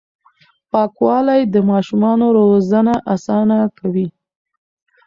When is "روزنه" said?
2.37-2.93